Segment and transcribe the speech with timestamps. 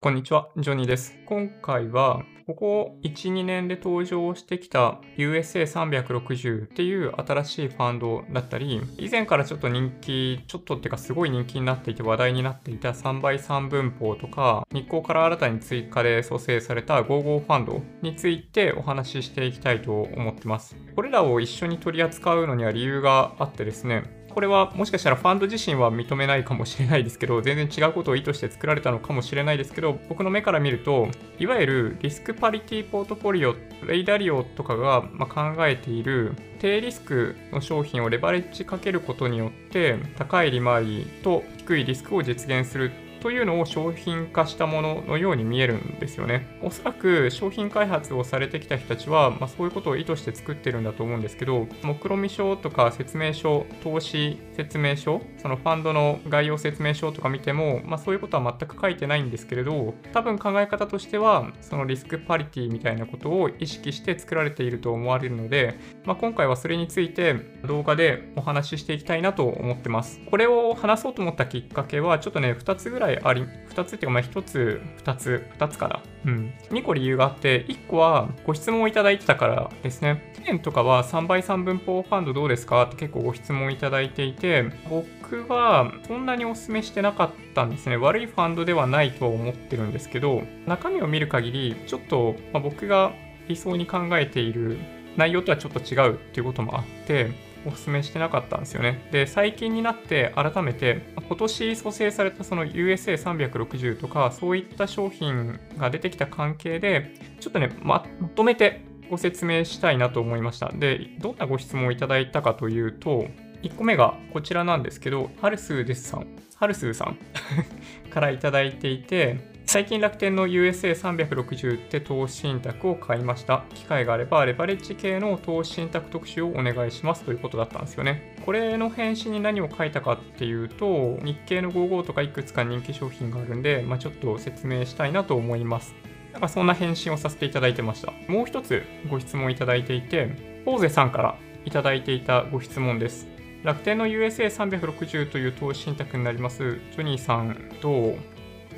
[0.00, 1.18] こんにちは、ジョニーです。
[1.26, 20.76] 今回は、ここ1、2年で登場してきた USA360 っていう新しいファンドだったり、以前からちょっと人気、ちょっとっていうかすごい人気になっていて話題になっていた3倍3分法とか、日光から新たに追加で蘇生された55ファンドについてお話ししていきたいと思ってます。
[20.94, 24.04] これらを一緒に取り扱うのには理由があってですね、
[24.38, 31.08] これはもしかしたらファンド自身は認めないかもしれないですけど、全然違うことを意図して作られたのかもしれないですけど、僕の目から見ると、
[31.40, 46.46] いわゆるリスクパリティポートフォリオ、レイダリオとかが考えている低リスクの商品をレバレッジかけることによって高い利回りと低いリスクを実現するというのを商品化したもののように見えるんですよね。
[46.62, 67.34] おそらく商品開発をされてきた人たちは、まあ、そういうことを意図して作ってるんだと思うんですけど、目論見書とか説明書、投資説明書、そのファンドの概要説明書とか見ても、まあ、そういうことは全く書いてないんですけれど、多分考え方としては、そのリスクパリティみたいなことを意識して作られていると思われるので、まあ、今回はそれについて
[67.66, 70.20] 動画でお話ししていきたいなと思ってます。
[70.30, 76.02] これを話そうと思ったきっかけは、ちょっとね、2つぐらいいあり、2つっていうか、まあ1つ、2つ、2つかな。
[76.26, 76.52] うん。
[76.70, 80.32] 2個理由があって、1個はご質問をいただいてたからですね。
[80.36, 87.96] 去年とかは3倍3分法ファンドどうですかって結構ご質問いただいていて、僕はそんなにお勧めしてなかったんですね。
[87.96, 93.12] 悪いファンドではないと思ってるんですけど、中身を見る限り、ちょっと、ま、僕が
[93.48, 94.78] 理想に考えている
[95.16, 97.30] 内容とはちょっと違うっていうこともあって、
[97.66, 99.08] お勧めしてなかったんですよね。
[99.10, 110.70] で、最近になって改めて、今年蘇生されたその USA360 とか、そういった商品が出てきた関係で、ちょっとね、ままとめてご説明したいなと思いました。
[110.72, 113.26] で、どんなご質問をいただいたかというと、
[113.62, 117.18] 1個目がこちらなんですけど、ハルスーですさん、ハルスーさん
[118.10, 123.66] からいただいていて、最近楽天の USA360 って投資信託を買いました。
[123.74, 128.34] 機会があればレバレッジ系の投資信託特集をお願いしますということだったんですよね。
[128.46, 135.94] これの返信に何を書いたかっていうと、日経の55とかいくつか人気商品があるんで、まあ、ちょっと説明したいなと思います。
[136.32, 138.14] なんかそんな返信をさせていただいてました。
[138.26, 143.28] もう一つご質問いただいていて、ポーゼさんからいただいていたご質問です。
[143.64, 146.80] 楽天の USA360 という投資信託になります。
[146.92, 148.18] ジョニーさん、どう？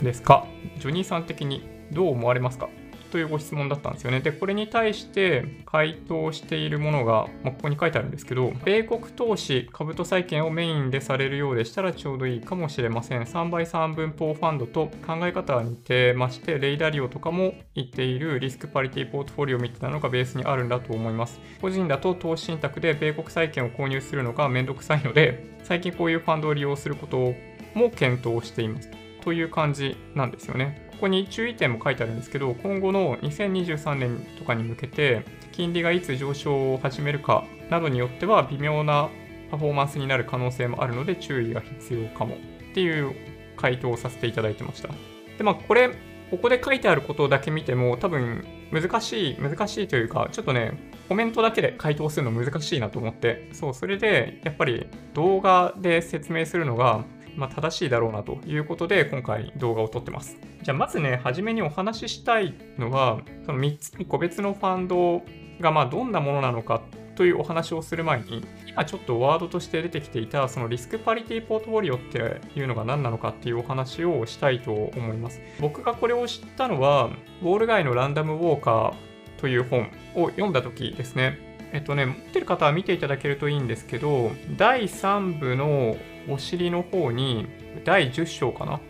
[0.05, 0.47] ですか？
[0.79, 1.63] ジョニーさん的に
[1.93, 2.69] どう思われますか？
[3.11, 4.21] というご質問だったんですよね。
[4.21, 13.23] で、これに対して回答しているものが、まあ、ここに書いてあるんですけど、米国投資、株と債券をメインでされるようでしたらちょうどいいかもしれません。
[13.23, 21.41] 3倍3分法ファンドと考え方は似てまして、レイダリオとかも言っているリスクパリティポートフォリオみたいなのがベースにあるんだと思います。
[21.61, 27.35] 個人だと投資信託で米国債券を購入するのがめんどくさいので、最近こういうファンドを利用すること
[27.75, 28.89] も検討しています。
[29.21, 30.89] という感じなんですよね。
[30.93, 39.09] ここに注意点も書いてあるんですけど、今後の2023年とかに向けて、金利がいつ上昇を始めるかなどによっては微妙な
[39.51, 42.37] パフォーマンスになる可能性もあるので注意が必要かも
[42.71, 43.15] っていう
[43.57, 44.89] 回答をさせていただいてました。
[45.37, 45.91] で、まあこれ、
[46.31, 57.05] ここで書いてあることだけ見ても多分難しい、難しいというか、ちょっとね、コメントだけで回答するの難しいなと思って、そう、それでやっぱり動画で説明するのが
[57.37, 60.39] まあ、正しいだろうなということで、今回動画を撮ってます。
[60.63, 65.23] じゃあ、まずね、初めにお話ししたいのは、その3つの個別のファンド
[65.61, 66.83] がまどんなものなのか
[67.17, 75.41] というお話をする前に、今ちょっとワードとして出てきていた、そのリスクパリティポートフォリオっていうのが何なのかっていうお話をしたいと思います。
[75.61, 77.11] 僕がこれを知ったのは、
[77.43, 81.51] ウォール街のランダムウォーカーという本を読んだ時ですね。
[81.73, 85.97] えっとね、持ってる方は見ていただけるといいんですけど、第3部の
[86.29, 87.47] お尻の方に
[87.85, 88.81] 第10章かな？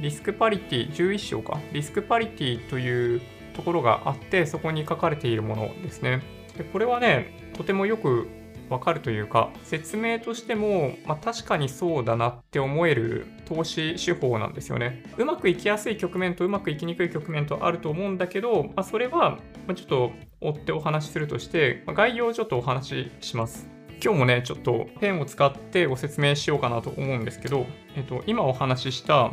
[0.00, 1.60] リスクパリティ、11章か？
[1.72, 3.20] リスクパリティという
[3.54, 6.22] ところがあって、そこに書かれているものですね。
[6.56, 8.28] でこれはね、とてもよく
[8.68, 15.02] わかるというか、説明としても、まあ、確かにそうだなって思える投資手法なんですよね。
[15.18, 19.38] うまくいきやすい局面とうまくいきにくい局面とあると思うんだけど、まあ、それは
[19.74, 23.68] ちょっと追ってお話しするとして、ま、概要をちょっとお話しします。
[24.04, 29.30] 今日もね、ちょっとペンを使ってご説明しようかなと思うんですけど、えっと、今お話しした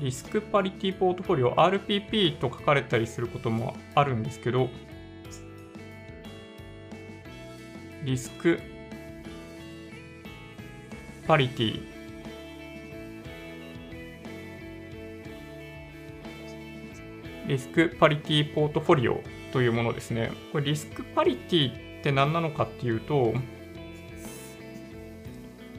[0.00, 4.70] リスクパリティポートフォリオ RPP と書かれたりすることもあるんですけど、
[8.04, 8.58] リスク
[11.28, 11.82] パリティ
[17.48, 19.20] リスクパリティポートフォリオ
[19.52, 20.32] というものですね。
[20.52, 23.32] これリスクパリティって何なのかっていうと、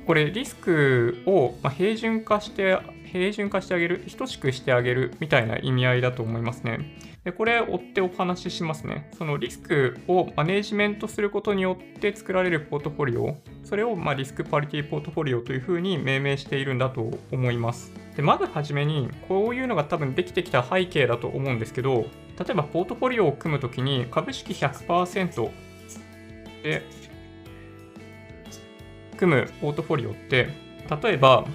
[0.08, 2.80] これリスクを平準化して、
[3.12, 6.98] 平準化してあげる、等しくしてあげるみたいな意味合いだと思いますね。
[7.26, 9.10] でこれ、追ってお話ししますね。
[9.18, 17.94] そのリスクをマネージメントすることによって作られるポートフォリオ、それをまリスクパリティポートフォリオというふうに命名しているんだと思います。
[18.16, 25.50] でまずはじめに、こういうのが多分できてきた背景だと思うんですけど、例えばポートフォリオを組むときに株式100%
[26.64, 26.82] で
[29.18, 30.50] 組むポートフォリオって、
[31.04, 31.46] 例えば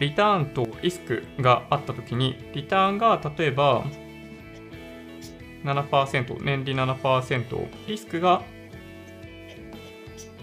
[0.00, 3.84] リターンとリスクがあったときに、リターンが例えば
[5.62, 8.42] 7%、年利7%、リスクが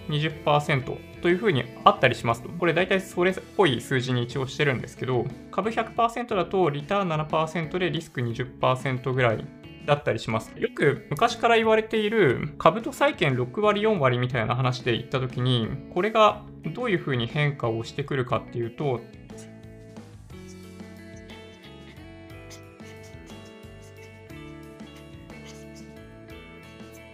[0.09, 2.49] 20%というふうにあったりしますと。
[2.49, 9.43] これ大体それっぽい数字に一応してるんですけど、株100%だとリターン7%でリスク20%ぐらい
[9.87, 10.51] だったりします。
[10.57, 16.43] よく昔から言われている株と債券6割4割みたいな話で言った時に、これが
[16.75, 18.99] どういうふうに変化をしてくるかっていうと、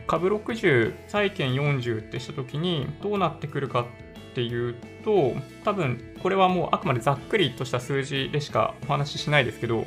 [0.08, 3.86] 株60、債券40ってしたときにどうなってくるかっ
[4.34, 5.34] ていうと、
[5.64, 9.86] 多分これはもうあくまでざっくりとした数字でしかお話ししないですけど、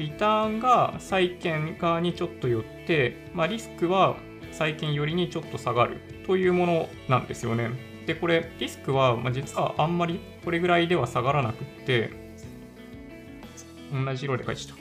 [0.00, 4.16] リターンが債券側にちょっと寄って、まあ、リスクは
[4.50, 7.68] 債券寄りにちょっと下がるというものなんですよね。
[8.06, 12.10] で、これリスクは、ま実はあんまりこれぐらいでは下がらなくって、
[13.92, 14.74] 同じ色で書いてた。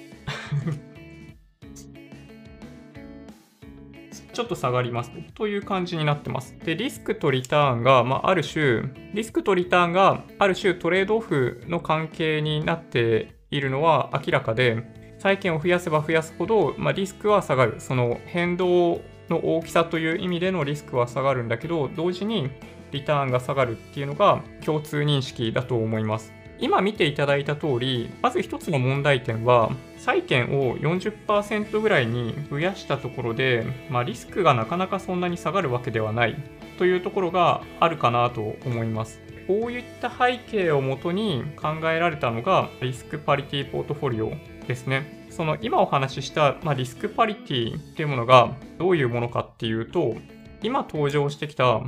[4.31, 6.57] ちょっと下がりますという感じになってます。
[6.63, 8.83] で、リスクとリターンが、まあ、ある種、
[9.13, 17.75] リスクとリターンがある種トレードオフの関係になっているのは明らかで、債券を増やせば増やすほど、まあ、リスクは下がる。
[17.79, 22.49] その変動の大きさという意味でのリスクは下がるんだけど、同時に
[22.91, 26.33] リターンが下がるっていうのが共通認識だと思います。
[26.61, 36.35] 今見ていただいた通り、まず一つの問題点は、債券を40%ぐらいに増やしたところで、まあ、リスクがなかなかそんなに下がるわけではない
[36.77, 39.21] というところがあるかなと思います。
[39.47, 44.33] こういった背景をもとに考えられたのがリスクパリティポートフォリオ
[44.69, 45.25] ですね。
[45.31, 50.15] その今お話しした、まあ、リスクパリティっていうものがどういうものかっていうと、
[50.61, 51.81] 今登場してきた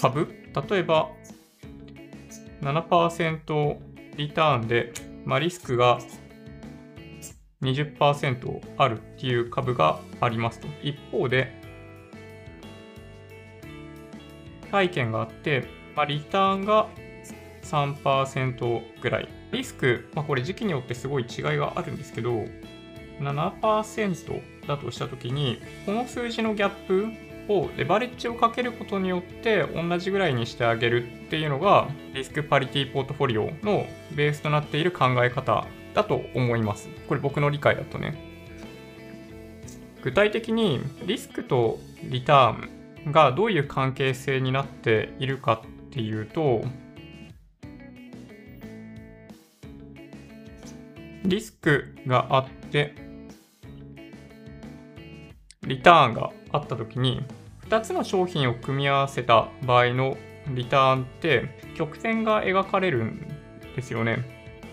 [0.00, 0.28] 株
[0.70, 1.10] 例えば
[2.62, 3.78] 7%
[4.16, 4.92] リターンで、
[5.24, 5.98] まあ、リスクが
[7.62, 10.68] 20%あるっていう株がありますと。
[10.84, 11.52] 一方で、
[14.70, 15.66] 債券があって、
[15.96, 16.88] まあ、リターンが
[17.64, 19.39] 3%ぐらい。
[19.52, 22.44] リスク、まあ、これ時期によってすごい違いがあるんですけど、
[23.20, 27.08] 7%だとしたときに、この数字のギャップ
[27.52, 36.88] をレバレッジをかけることによって同じぐらいにしてあげるっていうのがリスクパリティポートフォリオのベースとなっている考え方だと思います。
[37.08, 38.30] これ僕の理解だとね。
[40.02, 46.62] 具体的にリスクとリターンがどういう関係性になっているかっていうと
[51.24, 52.94] リスクがあって
[55.62, 57.22] リターンがあった時に
[57.68, 60.16] 2つの商品を組み合わせた場合の
[60.48, 63.28] リターンって曲線が描かれるん
[63.76, 64.24] ですよね。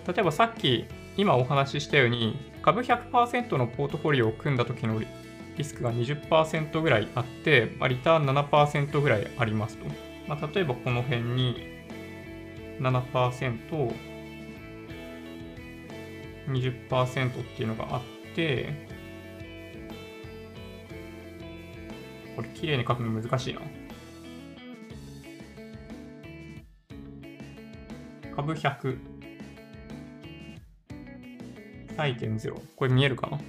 [0.07, 0.85] 例えばさっき
[1.17, 4.99] 今お話ししたように株100%のポートフォリオを組んだ時の
[5.57, 9.85] リスクが20%ぐらいあって、まあ、リターン7%ぐらいありますと。
[10.27, 11.77] まあ、例えばこの辺に
[12.79, 13.93] 7%、
[16.47, 18.01] 20%っていうのがあっ
[18.35, 18.87] て、
[22.35, 23.61] これ綺麗に書くの難しいな。
[28.35, 28.97] 株100。
[31.95, 32.61] 債券0。
[32.75, 33.37] これ見えるかな？
[33.37, 33.39] っ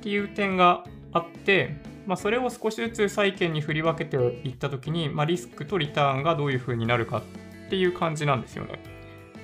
[0.00, 8.82] ていう点があって、まあ、それを少しずつ債券に振り分けていったときに、まあ、リスクとリターンがどういうふうになるかっていう感じなんですよね。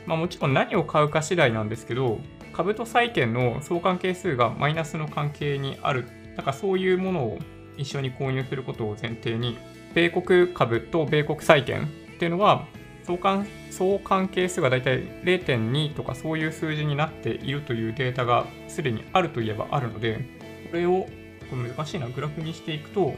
[0.07, 2.19] まあ、もちろん何を買うか次第なんですけど、
[2.59, 6.09] 株と債券の相関係数がマイナスの関係にある。
[6.35, 7.39] なんかそういうものを
[7.77, 9.57] 一緒に購入することを前提に、
[9.95, 11.87] 米国株と米国債券っ
[12.19, 12.67] ていうのは、
[13.05, 20.27] 相関相関係数がだいたい0.2とかそういう数字になっているというデータがすでにあるといえばあるので、
[20.73, 21.07] これを
[21.51, 23.15] これ難しいな、グラフにしていくと、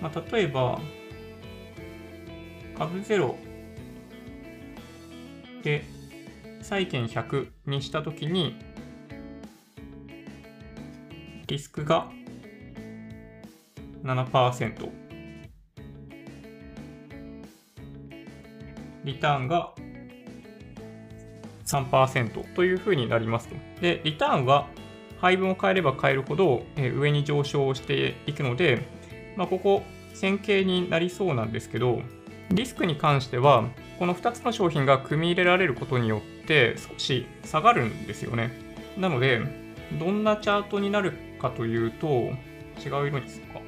[0.00, 0.80] まあ、例えば、
[2.78, 3.34] 株0
[5.64, 5.82] で
[6.62, 8.54] 債券100にしたときに、
[11.46, 12.10] リスクが
[14.02, 14.90] 7%。
[19.04, 19.74] リターンが
[21.66, 23.56] 3%というふうになりますと。
[23.82, 24.68] で、リターンは
[25.20, 28.86] 配分を変えれば変えるほど、上に上昇していくので、
[29.36, 29.82] まあ、ここ
[30.14, 32.00] 線形になりそうなんですけど、
[32.50, 33.64] リスクに関しては、
[33.98, 38.50] この2つの商品が組み入れられることによって少し下がるんですよね。
[38.96, 39.42] なので、
[39.98, 43.60] どんなチャートになるかというと、違う色にするか。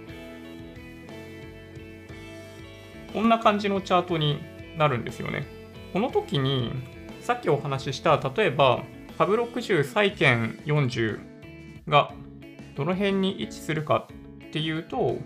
[3.12, 4.40] こんな感じのチャートに
[4.78, 5.46] なるんですよね。
[5.92, 6.72] この時に、
[7.20, 8.82] さっきお話しした、例えば、
[9.18, 11.20] 株60債券40
[11.88, 12.12] が
[12.76, 14.06] どの辺に位置するか
[14.46, 15.18] っていうと、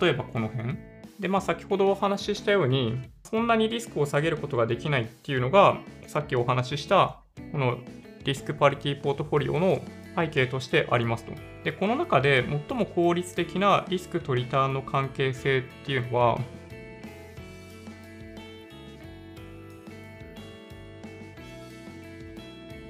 [0.00, 0.76] 例えばこの辺。
[1.20, 7.20] で、まあ先ほどお話ししたように、そんなにリスクを下げることができないっていうのが、さっきお話しした、
[7.52, 7.78] この
[8.24, 9.80] リスクパリティポートフォリオの
[10.16, 11.32] 背景としてありますと。
[11.64, 16.38] で、この中で最も効率的なリスクとリターンの関係性っていうのは、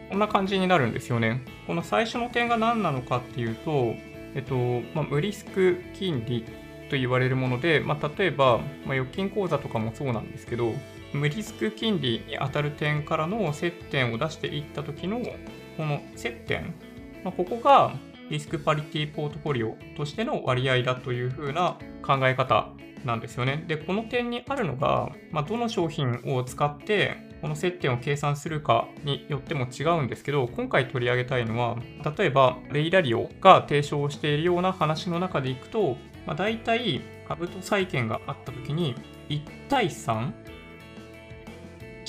[0.08, 1.42] こんな感じになるんですよね。
[1.66, 3.94] この最初の点が何なのかっていうと、
[4.34, 4.54] えっと、
[4.94, 6.44] まあ、無リスク金利
[6.88, 10.72] と言われるもので、まあ、例えば、まあ、預金口座とかもそうなんですけど、
[11.12, 15.20] 無リスク金利に当たる点からの接点を出していった時の、
[15.76, 16.74] この接点、
[17.24, 17.94] ま、ここが
[18.30, 22.68] リスクパリティポートフォリオとしての割合だというふうな考え方
[23.04, 23.64] なんですよね。
[23.66, 31.76] で、この点にあるのが、まあ、どの商品を使ってこの接点を計算するかによっても違うんですけど、今回取り上げたいのは、
[32.16, 38.94] 例えばレイラリオが提唱しているような話の中でいくと、まあ、大体株と債券があった時に
[39.28, 40.32] 1対 3?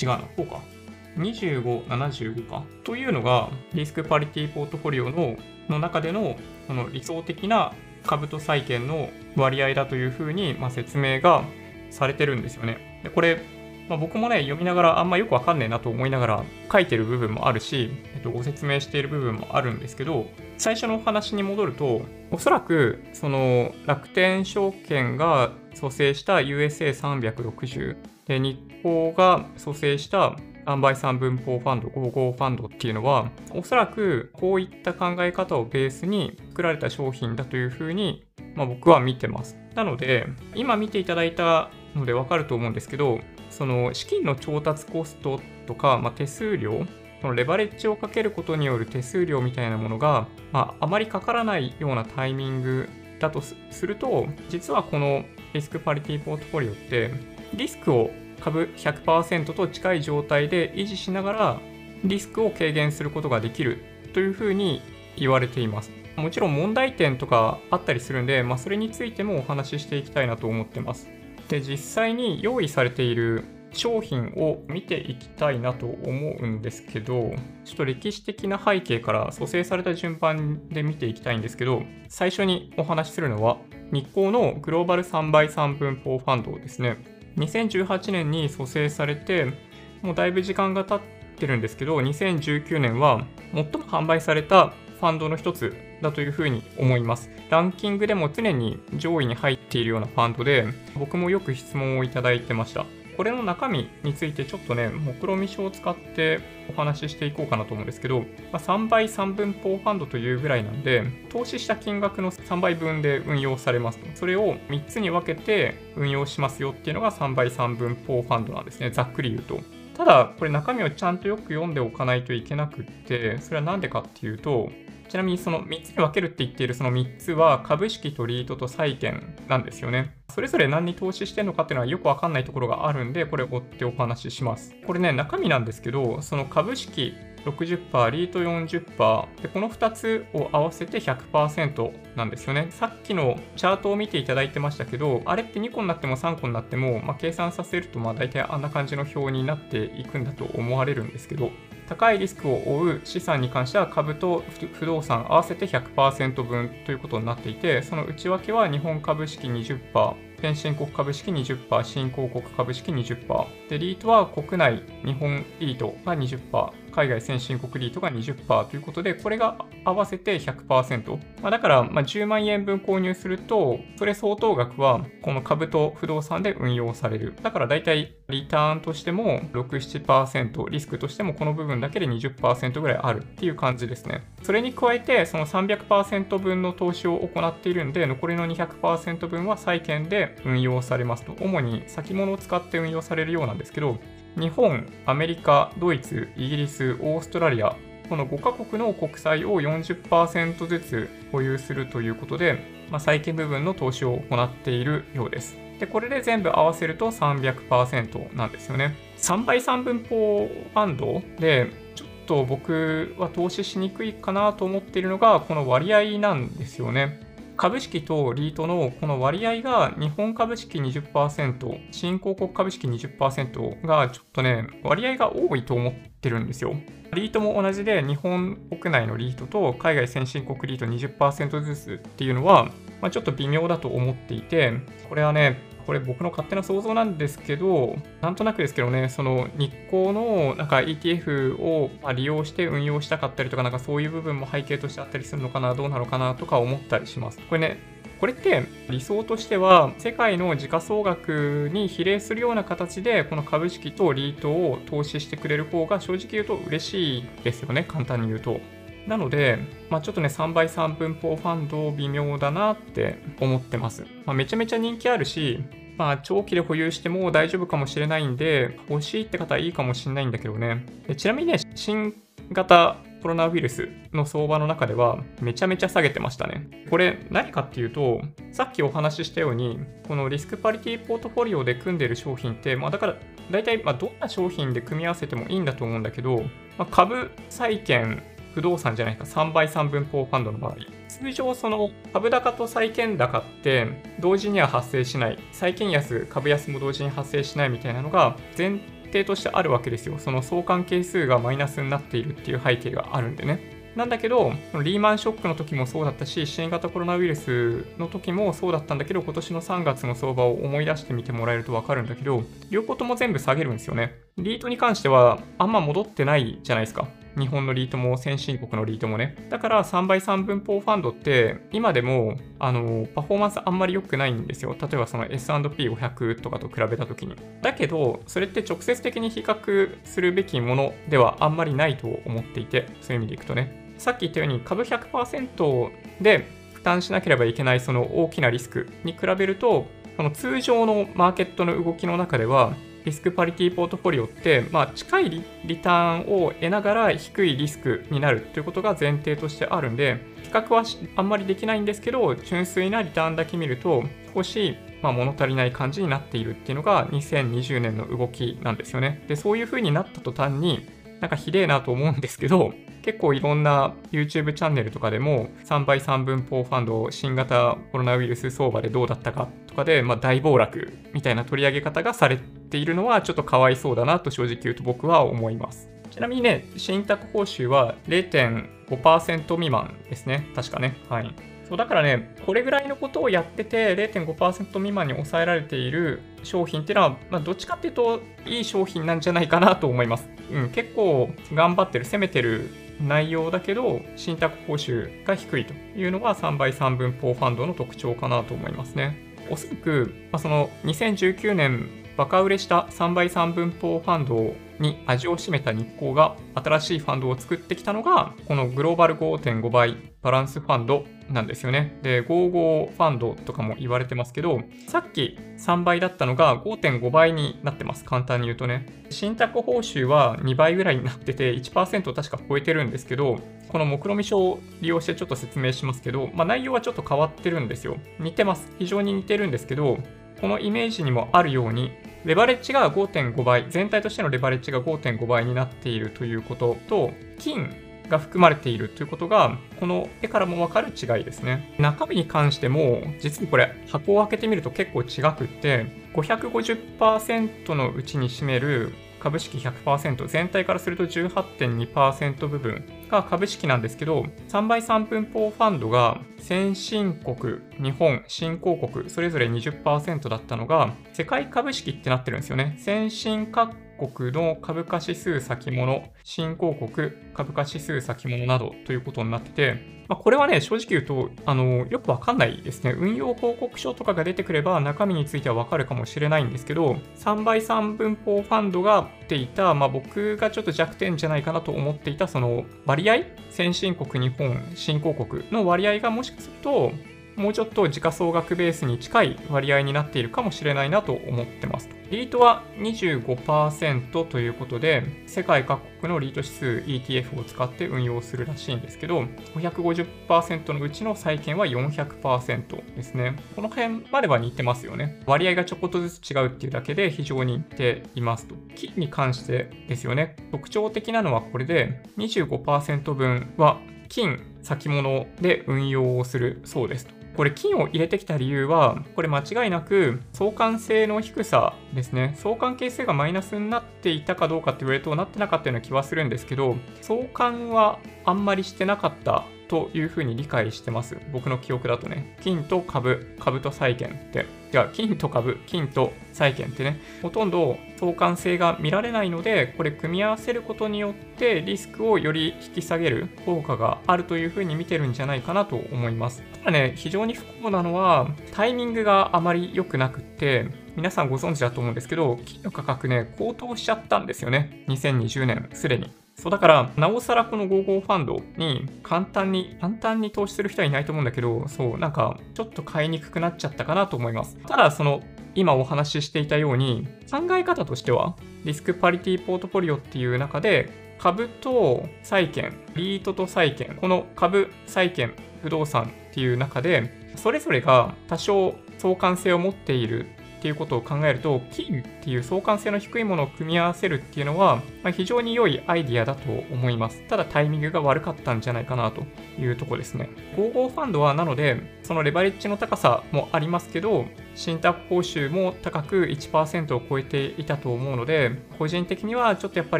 [0.01, 0.74] 違うな、こうか。
[1.17, 2.63] 25、75か？
[2.83, 5.35] というのが、リスクパリティポートフォリオの
[5.69, 6.35] の中での
[6.67, 7.73] その理想的な
[8.05, 11.43] 株と債券の割合だというふうに、まあ、説明が
[11.89, 13.01] されてるんですよね。
[13.03, 13.41] でこれ、
[13.89, 39.57] まあ、僕もね、読みながらあんまよくわかんねえなと思いながら書いてる部分もあるし、えっと、ご説明している部分もあるんですけど、最初のお話に戻ると、おそらくその楽天証券が蘇生した USA360 で日報が蘇生した販売3分法ファンド、55ファンドっていうのは、おそらくこういった考え方をベースに作られた商品だというふうに、まあ、僕は見てます。
[39.75, 43.19] なので、今見ていただいたのでわかると思うんですけど、
[43.49, 46.85] その資金の調達コストとか、まあ、手数料、
[47.21, 53.55] そのレバレッジをかけることによる手数料みたいなものが、まあ、あまりかからないようなタイミングだとす
[53.85, 57.11] ると、実はこのリスクパリティポートフォリオって、
[57.53, 58.11] リスクを
[58.45, 61.61] 株100%と近い状態で維持しながら
[62.03, 63.83] リスクを軽減することができる
[64.13, 64.83] というふうに
[65.17, 65.89] 言われています。
[66.15, 71.09] もちろん問題点とかあったりするんで、まあ、それについてもお話ししていきたいなと思ってます。
[71.49, 77.33] で、実際に用意されている商品を見ていきたいなと思うんですけど、
[77.65, 83.57] ちょっと歴史的な背景から蘇生された順番で見ていきたいんですけど、最初にお話しするのは、
[83.91, 87.14] 日光のグローバル3倍3分法ファンドですね。
[87.37, 89.53] 2018年に蘇生されて、
[90.01, 90.99] もうだいぶ時間が経っ
[91.37, 97.29] てるんですけど、2019年は最も販売されたファンドの一つだというふうに思います。
[97.49, 100.65] ランキングでも常に上位に入っているようなファンドで、
[100.97, 102.85] 僕もよく質問をいただいてました。
[103.15, 114.05] これの中身についてちょっとね、目論見書を使ってお話ししていこうかなと思うんですけど、まあ、3倍3分法ファンドというぐらいなんで、投資した金額の3倍分で運用されますと。
[114.15, 118.91] それを3つに分けて運用しますよっていうのが3倍3分法ファンドなんですね。
[118.91, 119.59] ざっくり言うと。
[119.95, 124.69] ただ、これ中身をちゃんとよく読んでおかないといけなくって、それはなんでかっていうと、
[125.07, 130.15] ちなみにその3つに分けるって言っているその3つは株式とリートと債券なんですよね。
[130.29, 134.75] それぞれ何に投資してんのかっていうのはよくわかんないところがあるんで、これ追ってお話しします。
[134.85, 137.13] これね、中身なんですけど、その株式
[137.45, 142.67] 60%、リート40%で、この2つを合わせて100%なんですよね。
[142.71, 151.51] さっきのチャートを見ていただいてましたけど、あれって2個になっても3個になっても、まあ、計算させると、まあ大体あんな感じの表になっていくんだと思われるんですけど、
[151.87, 163.69] 高いリスクを負う資産に関しては株と不動産合わせて100%分ということになっていて、その内訳は日本株式20%、先進国株式20%、新興国株式20%。
[163.69, 171.17] で、リートは国内日本リートが20%、海外先進国リートが20%ということで、これが合わせて100%。
[171.41, 177.35] まあ、だから、ま10万円分購入すると、それ相当額はこの株と不動産で運用される。
[177.41, 184.23] だから大体リターンとしても6、7%、リスクとしてもこの部分だけで20%ぐらいあるっていう感じですね。
[184.43, 191.35] それに加えて、その300%分の投資を行っているんで、残りの200%分は債券で運用されますと。
[191.41, 193.97] 主に先物を使って運用されるようなんですけど、
[194.37, 197.77] 日本、アメリカ、ドイツ、イギリス、オーストラリア、
[198.09, 202.59] この5カ国の国債を40%ずつ保有するということで、
[202.91, 205.57] まあ、債券部分の投資を行っているようです。
[205.79, 208.95] で、これで全部合わせると300%なんですよね。
[209.17, 217.24] 3倍3分法ファンドで、ちょっと僕は投資しにくいかなと思っているのが、この割合なんですよね。
[217.55, 226.75] 株式とリートのこの割合が日本株式20%、新興国株式20%がちょっとね、割合が多いと思ってるんですよ。
[227.13, 232.65] リートも同じで日本国内のリートと海外先進国リート20%ずつっていうのは、
[233.01, 234.73] まあ、ちょっと微妙だと思っていて、
[235.09, 247.39] これはね、これ僕の勝手な想像なんですけど、なんとなくですけどね、その日光のなんか ETF を利用して運用したかったりとか、なんかそういう部分も背景としてあったりするのかな、どうなのかなとか思ったりします。
[247.47, 258.59] これね、これって理想としては世界の時価総額に比例するような形でこの株式とリートを投資してくれる方が正直言うと嬉しいですよね、簡単に言うと。
[259.07, 264.05] なので、まあ、ちょっとね、3倍3分法ファンド微妙だなって思ってます。
[264.25, 265.63] まあ、めちゃめちゃ人気あるし、
[265.97, 270.85] まあ、長期で保有しても大丈夫かもしれないんで、欲しいって方はいいかもしれないんだけどね。
[271.15, 272.15] ちなみにね、新
[272.51, 276.67] 型コロナウイルスの相場の中ではめちゃめちゃ下げてましたね。
[276.91, 283.15] これ何かっていうと、さっきお話ししたように、このリスクパリティポートフォリオで組んでる商品って、まあだから
[283.49, 286.43] 大体まどんな商品で組み合わせてもいいんだと思うんだけど、
[286.77, 288.21] まあ、株、債券、
[288.53, 290.75] 不動産じゃないか、3倍3分法ファンドの場合、
[291.07, 293.87] 通常その株高と債券高って
[294.19, 298.79] 同時には発生しない、債券安、株安も同時に発生しないみたいなのが前
[299.15, 300.19] 定としてあるわけですよ。
[300.19, 303.75] その相関係数がマイナスになっているっていう背景があるんでね。
[303.95, 304.51] なんだけど、
[304.83, 314.15] リーマンショックの時もそうだったし、新型コロナウイルスの時もそうだったんだけど、今年の3月の相場を思い出してみてもらえるとわかるんだけど、両方とも全部下げるんですよね。
[314.37, 317.07] リートに関しては、あんま戻ってないじゃないですか。
[317.37, 319.35] 日本のリートも先進国のリートもね。
[319.49, 324.75] だから3倍3分法ファンドって今でもあのパフォーマンスあんまり良くないんですよ。
[324.79, 327.35] 例えばその S&P500 とかと比べた時に。
[327.61, 333.93] だけど、それって直接的に比較するべきものではあんまりないと思っていて、そういう意味でいくとね。
[333.97, 342.73] さっき言ったように株100%で負担しなければいけないその大きなリスクに比べると、その通常のマーケットの動きの中では
[343.05, 350.83] リスクパリティポートフォリオって、まあ、近いリターンを得ながら低いリスクになるということが前提としてあるんで、比較は
[351.15, 359.23] あんまりできないんですけど、純粋なリターンだけ見ると、少し、まあ、物足りない感じになっているっていうのが2020年の動きなんですよね。
[359.27, 360.87] で、そういうふうになった途端に、
[361.21, 362.73] なんかひでえなと思うんですけど、
[363.05, 375.87] 結構いろんな YouTube チャンネルとかでも3倍3分法ファンド新型コロナウイルス相場でどうだったかとかで、まあ、大暴落みたいな取り上げ方がされているのはちょっとかわいそうだなと正直言うと僕は思います。
[376.09, 380.49] ちなみにね、信託報酬は0.5%未満ですね。
[380.55, 380.97] 確かね。
[381.07, 381.35] はい。
[381.69, 390.27] そうだからね、これぐらいのことをやってて0.5%未満に抑えられている商品っていうのは、まあ、どっちかっていうといい商品なんじゃないかなと思います。
[390.51, 399.17] うん、結構頑張ってる、攻めてる内容だけど、信託報酬が低いというのが3倍3分法ファンドの特徴かなと思いますね。
[399.49, 411.99] おそらく、まあ、その2019年バカ売れした3倍3分法ファンドに味を占めた日光が新しいファンドを作ってきたのが、このグローバル5.5倍バランスファンドなんですよね。
[412.03, 418.05] で、55ファンドとかも言われてますけど、さっき3倍だったのが5.5倍になってます。
[418.05, 418.85] 簡単に言うとね。
[419.09, 427.97] 信託報酬は2倍ぐらいになってて、1%確か超えてるんですけど、この目論見書を利用してちょっと説明しますけど、まあ、内容はちょっと変わってるんですよ。
[428.19, 428.71] 似てます。
[428.79, 429.97] 非常に似てるんですけど、
[430.45, 431.91] このイメージにもあるように、
[432.23, 437.75] レバレッジが5.5倍、全体としてのレバレッジが5.5倍になっているということと、金
[438.09, 441.73] が含まれているということが、この絵からもわかる違いですね。
[441.79, 448.93] 中身に関しても、実にこれ、箱を開けてみると結構違くって、550%のうちに占める
[449.25, 462.75] 株式100%、全体からすると18.2%部分が株式なんですけど、3倍3分法ファンドが先進国、日本、新興国、それぞれ20%だったのが、世界株式ってなってるんですよね。
[462.77, 472.95] 先進各国の株価指数先物、新興国株価指数先物などということになってて、まあ、これはね、正直言うと、あの、よくわかんないですね。
[472.95, 483.23] 運用報告書とかが出てくれば中身についてはわかるかもしれないんですけど、3倍3分法ファンドがっていた、まあ、僕がちょっと弱点じゃないかなと思っていた、その割合？
[483.49, 486.91] 先進国、日本、新興国の割合がもしかすると、
[487.35, 491.89] もうちょっと時価総額ベースに近い割合になっているかもしれないなと思ってます。
[492.11, 499.21] リートは25%ということで、世界各国のリート指数 ETF を使って運用するらしいんですけど、
[499.55, 503.35] 550%のうちの債券は400%ですね。
[503.55, 505.21] この辺までは似てますよね。
[505.25, 508.55] 割合がちょこっとずつ違うっていうだけで非常に似ていますと。
[508.75, 510.35] 金に関してですよね。
[510.51, 517.14] 特徴的なのはこれで25%分は金先物で運用をするそうですと。
[517.35, 522.35] これ金を入れてきた理由は、これ間違いなく相関性の低さですね。
[522.37, 531.17] 相関係数がマイナスになっていたかどうかって言われるとなってなかったような気はするんですけど、相関はあんまりしてなかったというふうに理解してます。
[531.31, 532.35] 僕の記憶だとね。
[532.41, 534.45] 金と株、株と債券って。
[534.71, 546.43] じゃあ、金と株、金と債券ってね、ほとんど相関性が見られないので、これ組み合わせることによってリスクをより引き下げる効果があるというふうに見てるんじゃないかなと思います。
[546.59, 554.83] ただね、非常に不幸なのは、タイミングがあまり良くなくって、皆さんご存知だと思うんですけど、金の価格ね、高騰しちゃったんですよね。
[554.87, 556.24] 2020年、すでに。
[556.35, 564.57] そうだから、なおさらこの55ファンドに簡単に、簡単に投資する人はいないと思うんだけど、そう、なんか、ちょっと買いにくくなっちゃったかなと思います。
[564.67, 565.21] ただ、その、
[565.55, 580.27] 今お話ししていたように、考え方としては、リスクパリティポートフォリオっていう中で、株と債券、リートと債券、この株、債券、不動産っていう中で、それぞれが多少相関性を持っている
[580.65, 587.21] っていうことを考えると、金っていう相関性の低いものを組み合わせるっていうのは、まあ、非常に良いアイディアだと思います。
[587.27, 589.21] ただタイミングが悪かったんじゃないかなと
[589.61, 590.27] いうとこですね。
[590.55, 594.25] 55ファンドはなので、そのレバレッジの高さもありますけど、
[594.55, 599.99] 信託報酬も高く1%を超えていたと思うので、個人的にはちょっとやっぱ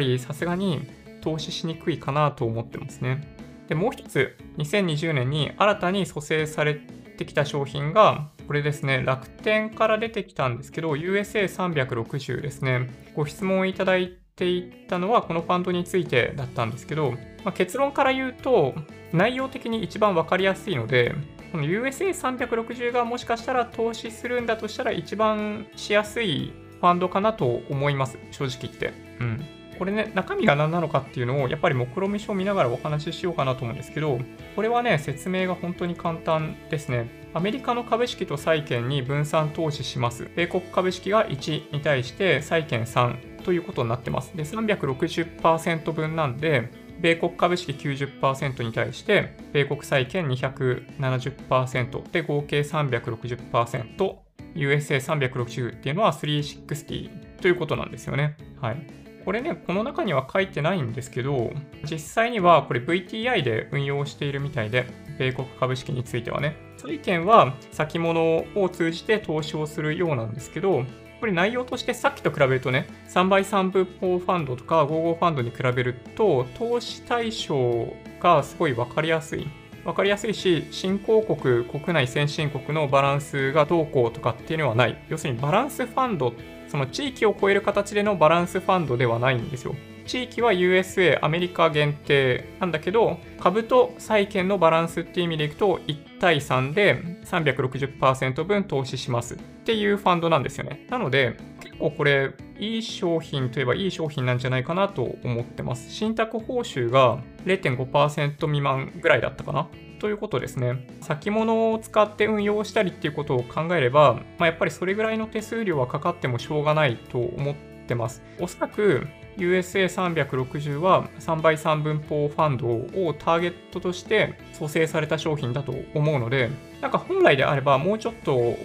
[0.00, 0.84] りさすがに
[1.20, 3.36] 投資しにくいかなと思ってますね。
[3.68, 6.80] で、もう一つ、2020年に新たに蘇生され
[7.16, 12.88] てきた商品が、これですね、楽天から出てきたんですけど、USA360 ですね。
[13.14, 17.12] ご質問いただいていたのはこのファンドについてだったんですけど、
[17.44, 18.74] まあ、結論から言うと、
[19.12, 21.14] 内容的に一番分かりやすいので、
[21.52, 28.92] この USA360 がもしかしたら投資するんだとしたら一番しやすいファンドかなと思います、正直言って。
[29.20, 29.55] うん。
[29.78, 34.18] これね、中身が何なのかっていうのを、やっぱり目論見書を見ながらお話ししようかなと思うんですけど、
[34.54, 37.08] これはね、説明が本当に簡単ですね。
[37.34, 40.30] アメリカの株式と債券に分散投資します。
[40.34, 44.34] 米国株式が1に対して債券3ということになってます。
[44.36, 54.16] で、360%分なんで、米国株式90%に対して、米国債券270%で合計360%、
[54.54, 57.10] USA360 っていうのは360
[57.40, 58.36] ということなんですよね。
[58.60, 59.05] はい。
[59.26, 61.50] これね、この中には書いてないんですけど、
[61.82, 64.86] 実際にはこれ VTI で運用しているみたいで、
[65.18, 66.56] 米国株式についてはね。
[66.76, 70.84] そういう点は先物を通じて投資をするようなんですけど、
[71.18, 79.48] これ内容としてさっきと比べるとね、3倍3分法ファンドとか55ファンドに比べると、投資対象がすごい分かりやすい。
[79.82, 84.96] 分かりやすいし、新興国、国内先進国のバランスがどうこうとかっていうのはない。
[85.08, 86.32] 要するにバランスファンド
[86.68, 89.74] その地域を超える形でのバランスファンドではないんですよ。
[90.06, 100.86] 地域は USA、アメリカ限定なんだけど、株と債券のバランスっていう意味でいくと、1対3で360%分投資しますっていうファンドなんですよね。
[100.88, 105.92] なので、結構これ、いい商品といえばいい商品なんじゃないかなと思ってます。
[105.92, 110.86] 信託報酬が0.5%未満ぐらいだったかなということですね。
[111.00, 117.54] 先物を使って運用したりっていうことを考えれば、まあ、やっぱりそれぐらいの手数料はかかってもしょうがないと思っ
[117.86, 118.22] てます。
[118.40, 119.06] おそらく
[119.36, 128.56] USA360 は3倍3分法ファンドをターゲットとして蘇生された商品だと思うので、なんか本来であればもうちょっと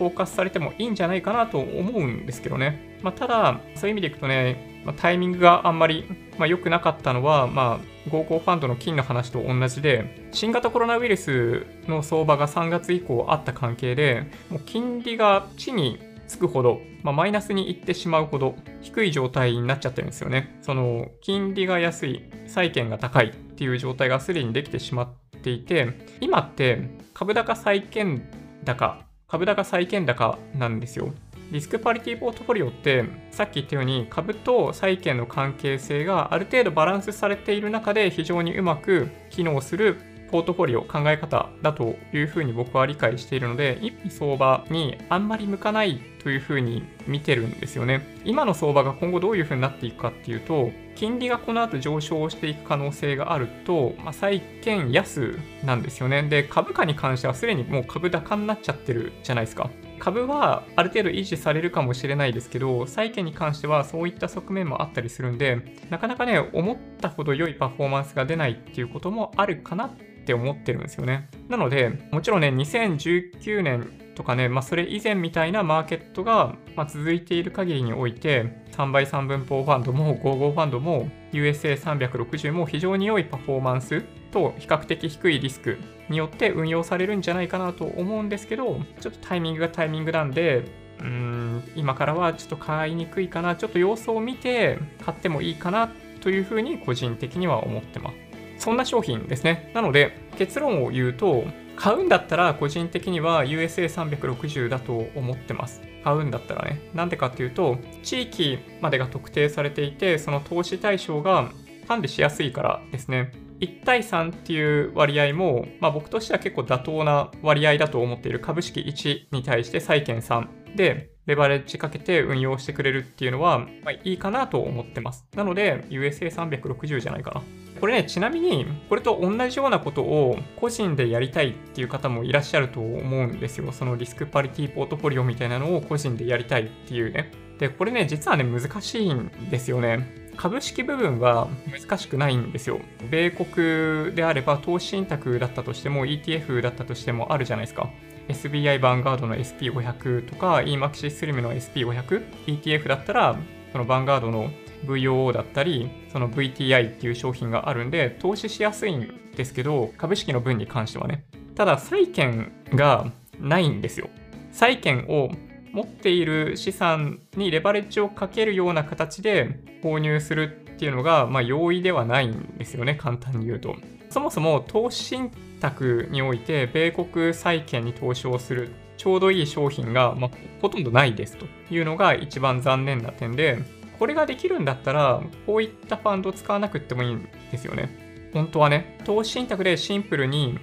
[0.00, 2.98] フォーカスされてもいいんじゃないかなと思うんですけどね。
[3.02, 6.06] まあ、ただ、そういう意味でいくとね、まあ、タイミングがあんまり、
[6.38, 20.58] まあ、良くなかったのは、まあ、合コファンドの金の話と同じで、新型コロナウイルスの相場が3月以降あった関係で、もう金利が地につくほど、まあ、マイナスに行ってしまうほど低い状態になっちゃってるんですよね。
[20.62, 25.88] その金利が安い、債券が高いっていう状態がすでにできてしまっていて、
[26.20, 28.22] 今って株高債券
[28.64, 31.12] 高株高債券高なんですよ。
[31.52, 39.96] リスクパリティポートフォリオってさっき言ったように株と債券の関係性がある程度バランスされている中で非常にうまく機能する
[40.32, 48.02] ポートフォリオ考え方だというふうに僕は理解しているので、一歩相場にあんまり向かないというふうに見てるんですよね。
[48.24, 56.22] 今の相場が今後どういうふうになっていくかっていうと、金利がこの後上昇していく可能性があると、まあ、債券安なんですよね。
[56.22, 59.70] で、株価に関してはすでにもう株高になっちゃってるじゃないですか。
[59.98, 69.90] 株はある程度維持されるかもしれないですけど、債券に関してはそういった側面もあったりするんで、なかなかね、思ったほど良いパフォーマンスが出ないっていうこともあるかなっ
[70.26, 71.28] て思ってるんですよね。
[71.48, 85.78] なので、もちろんね、2019年とかね、まあ、それ以前みたいなマーケットが、ま続いている限りにおいて、3倍3分法ファンドも55ファンドも USA360 も非常に良いパフォーマンスと比較的低いリスク
[86.10, 90.64] によって運用されるんじゃないかなと思うんですけど、ちょっとタイミングがタイミングなんで、
[90.98, 98.16] うーん、今からはちょっと買いにくいかな、ちょっと様子を見て買ってもいいかなというふうに個人的には思ってます。
[98.58, 99.70] そんな商品ですね。
[99.74, 101.44] なので、結論を言うと、
[101.80, 105.80] 買うんだったら個人的には USA360 だと思ってます。
[106.04, 106.90] 買うんだったらね。
[106.92, 111.50] なんでかっていうと、地域までが特定されていて、その投資対象が
[111.88, 113.32] 管理しやすいからですね。
[113.60, 125.24] 1対3っていう割合も、まあ、僕としては結構妥当な割合だと思っている株式1に対して債券3でレバレッジかけて運用してくれるっていうのは、ま、いいかなと思ってます。
[125.34, 127.42] なので USA360 じゃないかな。
[127.80, 133.72] これね、ちなみに、これと同じようなことを個人でやりたいっていう方もいらっしゃると思うんですよ。
[133.72, 137.30] そのリスクパリティポートフォリオみたいなのを個人でやりたいっていうね。
[137.58, 140.30] で、これね、実はね、難しいんですよね。
[140.36, 142.80] 株式部分は難しくないんですよ。
[143.10, 147.90] 米国であれば投資信託だったとしても ETF だったとしてもあるじゃないですか。
[148.30, 153.36] SBI バンガードの SP500 とか EMAXI スリムの SP500、ETF だったら
[153.72, 154.50] そのバンガードの
[154.84, 161.24] VOO だったり、その VTI っていう商品があるんで、投資しやすいんですけど、株式の分に関してはね。
[161.54, 164.08] ただ、債券がないんですよ。
[164.52, 165.30] 債券を
[165.72, 173.76] 持っている資産にレバレッジをかけるような形で購入するっていうのが、まあ、容易ではないんですよね、簡単に言うと。
[174.08, 183.58] そもそも投資信託において、米国債券に投資をするちょうどいい商品が、まあ、ほとんどないですというのが一番残念な点で、
[183.98, 188.30] これができるんだったら、こういったファンド使わなくってもいいんですよね。
[188.32, 190.58] 本当はね、投資信託でシンプルに、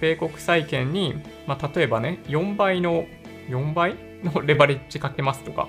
[0.00, 1.14] 米国債券に、
[1.46, 3.06] まあ、例えばね、4倍の、
[3.48, 5.68] 4倍のレバレッジかけますとか、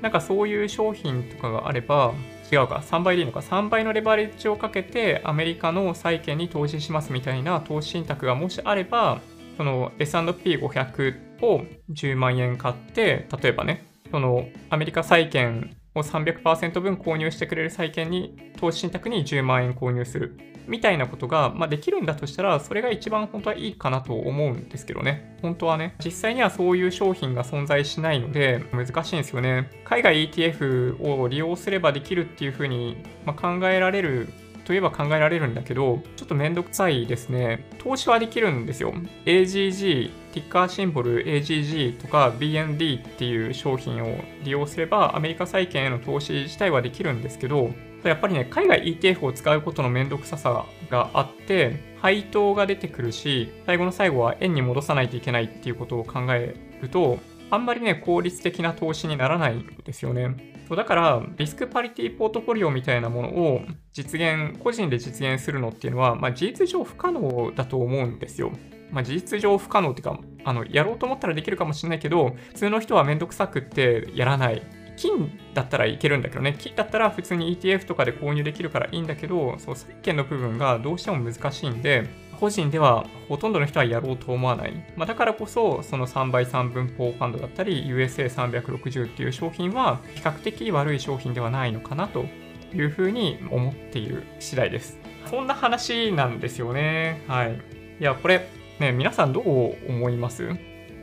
[0.00, 2.12] なんかそういう商品とかがあれば、
[2.52, 9.22] 違うか、3倍でいいのか、3倍のレバレッジをかけて、アメリカの債券に投資しますみたいな投資信託がもしあれば、
[9.56, 20.38] その S&P500 を10万円買って、例えばね、そのアメリカ債券を300%分購入してくれる債券に、投資信託に10万円購入する。
[20.66, 25.36] みたいなことが、まあ、できるんだとしたら、それが一番本当はいいかなと思うんですけどね。
[25.42, 29.70] 本当はね、実際にはそういう商品が存在しないので、難しいんですよね。
[29.84, 34.28] 海外 ETF を利用すればできるっていうふうに、まあ、考えられる
[34.64, 37.66] といえば考えられるんだけど、ちょっとめんどくさいですね。
[37.78, 38.94] 投資はできるんですよ。
[39.24, 47.70] AGG、ティッカーシンボル AGG とか BND っていう商品を利用すれば、アメリカ債券への投資自体はできるんですけど、
[48.02, 60.52] やっぱりね、海外 ETF を使うことのめんどくささがあって、配当が出てくるし、最後の最後は円に戻さないといけないっていうことを考えると、あんまりね、効率的な投資にならないんですよね。
[60.66, 63.60] そうだから、リスクパリティポートフォリオみたいなものを
[63.92, 68.52] 実現、個人で実現するのっていうのは、まあ、事実上不可能だと思うんですよ。
[68.92, 74.62] まあ、事実上不可能っていうか、あの、やろうと思ったらできるかもしれないけど、普通の人はめんどくさくってやらない。
[74.96, 76.54] 金だったらいけるんだけどね。
[76.58, 82.06] 金だったら普通に ETF とかで購入できるからいいんだけど、そう、債券の部分がどうしても難しいんで、
[82.38, 84.74] 個人ではほとんどの人はやろうと思わない。
[84.96, 92.26] まあ、だからこそ、その3倍3分法ファンドだったり、USA360 っていう商品は比較的悪い商品ではないのかなと
[92.74, 94.98] いうふうに思っている次第です。
[95.26, 97.22] そんな話なんですよね。
[97.28, 97.60] はい。
[98.00, 98.48] いや、これ、
[98.80, 100.48] ね、皆さんどう思います？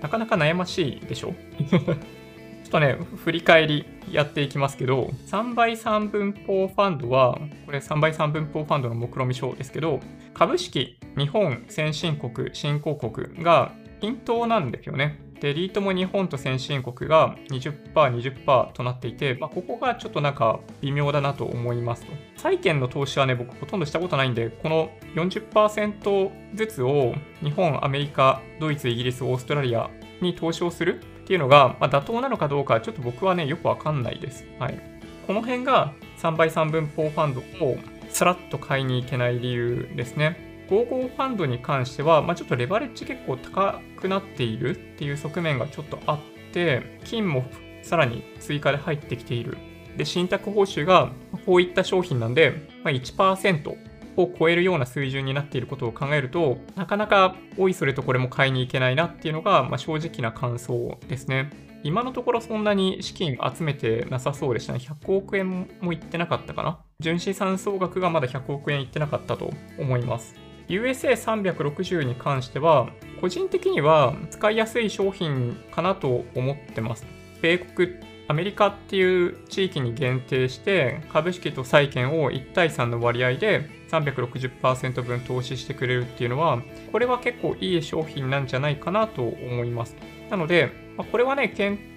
[0.01, 1.33] なかなか悩ましいでしょ？
[1.69, 9.99] ちょっとね、振り返りやっていきますけど、3倍3分法ファンドは、これ3倍3分法ファンドの目論見書ですけど、
[10.33, 15.19] 株式、日本、先進国、新興国が均等なんですよね。
[15.41, 22.11] で、リートも日本と先進国が20%、20%となっていて、まあ、ここがちょっとなんか微妙だなと思いますと。
[22.37, 29.89] 債券の投資はね、僕ほとんどしたことないんで、この40%ずつを日本、アメリカ、ドイツ、イギリス、オーストラリア
[30.21, 34.45] に投資をするっていうのが、まあ、妥当なのかどうか、ちょっと僕はね、よくわかんないです。
[34.59, 34.79] はい。
[35.25, 37.77] この辺が3倍3分法ファンドを
[38.09, 40.48] スラッと買いに行けない理由ですね。
[40.69, 46.19] 55ファンドに関しては、まあ、ちょっとレバレッジ結構高くなっているっていう側面がちょっとあっ
[46.53, 47.43] て、金も
[47.81, 49.57] さらに追加で入ってきている。
[49.97, 51.11] で、信託報酬が
[51.45, 53.69] こういった商品なんで、まあ、1%
[54.15, 61.49] を超えるような水準になっていることを考えると、なかなかおいそれとこれも買いに行けないなっていうのが、まあ、正直な感想ですね。
[61.81, 64.79] 今のところそんなに資金集めてなさそうでしたね。
[64.79, 66.79] 100億円もいってなかったかな。
[66.99, 70.48] 純資産総額がまだ100億円いってなかったと思います。
[70.69, 77.05] USA360 に関しては、個人的には使いやすい商品かなと思ってます。
[77.41, 77.95] 米国、
[78.27, 89.95] アメリカっていう地域に限定して、株式と債券を1対3の割合で360%分投資してくれるっていうのは、これは結構いい商品なんじゃないかなと思います。
[90.29, 91.51] なので、まこれはね、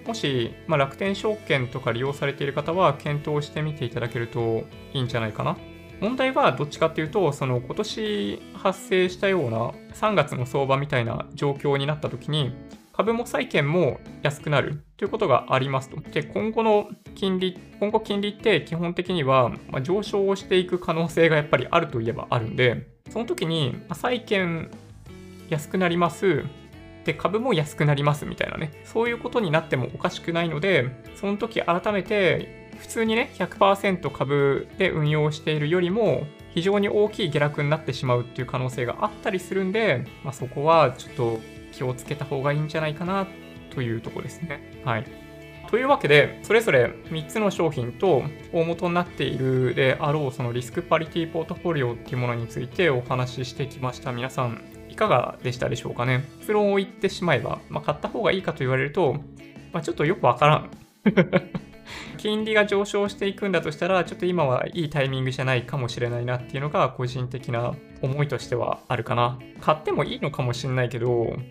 [0.07, 5.55] もし、ま楽天証券とか利用されている方は検討してみていただけるといいんじゃないかな
[6.03, 12.53] 問題はどっちかっていうと、その今年発生したような3月の相場みたいな状況になった時に、
[12.91, 16.01] 株も債券も安くなるということがありますと。
[16.01, 24.69] で、今後の金利、今後金利って基本的には上昇をしていく可能性がやっぱりあるといえばあるんで、その時に債券
[25.49, 26.43] 安くなります。
[27.05, 28.73] で、株も安くなりますみたいなね。
[28.83, 41.39] そういうことになってもおかしくないので、その時改めて普通にね、100%株で運用しているよりも、非常に大きい下落になってしまうっていう可能性があったりするんで、まあ、そこはちょっと
[41.71, 43.25] 気をつけた方がいいんじゃないかな
[43.73, 44.81] というとこですね。
[44.83, 45.05] はい。
[45.71, 54.11] というわけで、それぞれ3つの商品と大元になっているであろうそのリスクパリティポートフォリオっていうものについてお話ししてきました。
[54.11, 56.25] 皆さん、いかがでしたでしょうかね。
[56.41, 59.13] 結論を言ってしまえば、まあ、買った方がいいかと言われると、
[59.71, 60.69] まあ、ちょっとよくわからん。
[62.17, 69.39] 金利が上昇していくんだとしたら、ちょっと今はいいタイミングじゃないかもしれないなっていうのが個人的な思いとしてはあるかな。
[69.61, 71.07] 買ってもいいのかもしれないけど、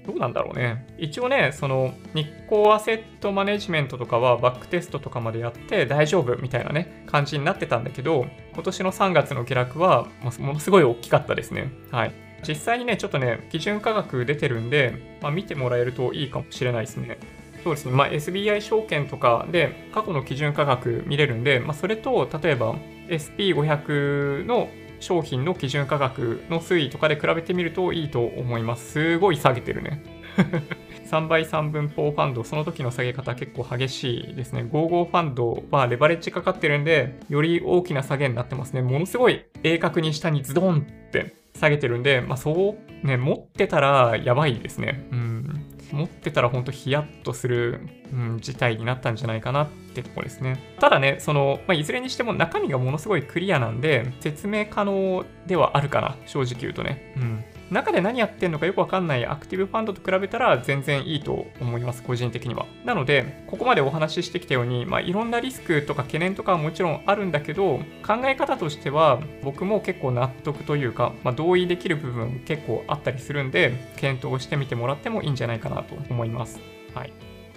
[0.07, 0.87] どうなんだろうね。
[0.98, 11.72] 一応ね、その日光アセットマネジメントとかはバックテストとかまでやって大丈夫みたいなね、感じになってたんだけど、今年の3月の下落はものすごい大きかったですね。
[11.90, 12.12] はい。
[12.46, 17.18] 実際にね、ちょっとね、基準価格出てるんで、まあ、見てもらえるといいかもしれないですね。
[17.62, 22.75] そうですね、まあ、SBI 証券とかで過去の基準価格見れるんで、まあ、それと例えば
[23.09, 24.68] SP500 の
[25.03, 28.92] 商品の基準価格の推移とかで比べてみるといいと思います。
[28.92, 30.03] すごい下げてるね。
[31.11, 34.62] 3倍3分法ファンド、その時の下げ方結構激しいですね。
[34.62, 38.81] 55ファンドはレバレッジかかってるんで、より大きな下げになってますね。
[38.81, 45.07] ものすごい鋭角に下にズドンって下げてるんで、まあそうね、持ってたらやばいですね。
[45.12, 45.62] うん。
[45.92, 47.81] 持ってたらほんとヒヤッとする、
[48.12, 50.74] うん、事態になったんじゃないかなってとこですね。
[50.81, 57.14] ただね、その、まあ、いずれにしても中身がものすごいクリアなんで、説明可能ではあるかな、正直言うとね。
[57.16, 57.44] うん。
[57.73, 62.67] 中で何やってんのかよくわかんないアクティブファンドと比べたら全然いいと思います、個人的には。
[62.85, 76.61] なので、ここまでお話ししてきたように、まあ、いろんなリスクとか懸念とかはもちろんあるんだけど、考え方としては僕も結構納得というか、まあ、同意できる部分結構あったりするんで、検討してみてもらってもいいんじゃないかなと思います。
[76.95, 77.13] はい。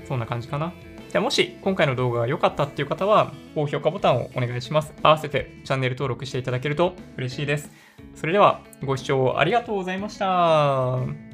[0.07, 0.73] そんな感じかな。
[1.15, 4.93] じゃあもし今回の動画が良かったっていう方は、高評価ボタンをお願いします。
[5.01, 7.71] 合わせてチャンネル登録していただけると嬉しいです。
[8.15, 11.24] それではご視聴ありがとうございました。